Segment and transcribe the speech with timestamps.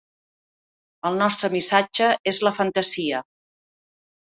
[1.11, 3.25] El nostre missatge és la fantasia.